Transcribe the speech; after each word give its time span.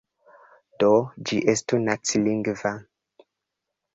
Do, 0.83 0.87
ĝi 1.31 1.37
estu 1.53 1.79
nacilingva. 1.83 2.71